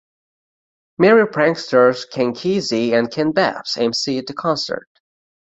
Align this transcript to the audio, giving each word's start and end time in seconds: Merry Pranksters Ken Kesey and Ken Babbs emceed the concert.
Merry 0.97 1.27
Pranksters 1.27 2.09
Ken 2.09 2.33
Kesey 2.33 2.97
and 2.97 3.11
Ken 3.11 3.33
Babbs 3.33 3.75
emceed 3.75 4.25
the 4.25 4.33
concert. 4.33 4.89